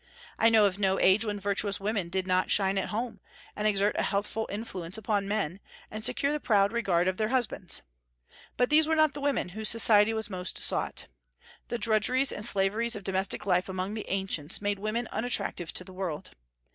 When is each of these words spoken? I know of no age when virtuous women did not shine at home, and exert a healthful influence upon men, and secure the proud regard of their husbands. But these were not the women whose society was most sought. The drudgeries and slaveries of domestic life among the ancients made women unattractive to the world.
I 0.39 0.49
know 0.49 0.65
of 0.65 0.79
no 0.79 0.99
age 0.99 1.25
when 1.25 1.39
virtuous 1.39 1.79
women 1.79 2.09
did 2.09 2.25
not 2.25 2.49
shine 2.49 2.79
at 2.79 2.89
home, 2.89 3.19
and 3.55 3.67
exert 3.67 3.95
a 3.99 4.01
healthful 4.01 4.47
influence 4.49 4.97
upon 4.97 5.27
men, 5.27 5.59
and 5.91 6.03
secure 6.03 6.31
the 6.31 6.39
proud 6.39 6.71
regard 6.71 7.07
of 7.07 7.17
their 7.17 7.27
husbands. 7.27 7.83
But 8.57 8.71
these 8.71 8.87
were 8.87 8.95
not 8.95 9.13
the 9.13 9.21
women 9.21 9.49
whose 9.49 9.69
society 9.69 10.11
was 10.15 10.27
most 10.27 10.57
sought. 10.57 11.07
The 11.67 11.77
drudgeries 11.77 12.31
and 12.31 12.43
slaveries 12.43 12.95
of 12.95 13.03
domestic 13.03 13.45
life 13.45 13.69
among 13.69 13.93
the 13.93 14.09
ancients 14.09 14.59
made 14.59 14.79
women 14.79 15.07
unattractive 15.11 15.71
to 15.73 15.83
the 15.83 15.93
world. 15.93 16.31